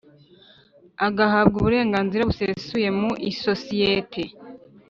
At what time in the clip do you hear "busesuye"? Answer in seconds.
2.29-2.89